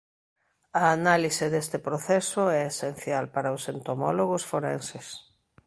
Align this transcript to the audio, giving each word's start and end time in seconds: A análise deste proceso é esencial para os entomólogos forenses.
A 0.81 0.83
análise 0.97 1.45
deste 1.53 1.77
proceso 1.87 2.41
é 2.57 2.61
esencial 2.73 3.25
para 3.35 3.55
os 3.57 3.63
entomólogos 3.73 4.43
forenses. 4.51 5.07